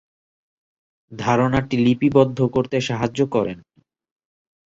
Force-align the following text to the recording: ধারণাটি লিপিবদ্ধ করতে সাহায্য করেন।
ধারণাটি 1.11 1.75
লিপিবদ্ধ 1.77 2.39
করতে 2.45 2.77
সাহায্য 2.81 3.19
করেন। 3.25 3.57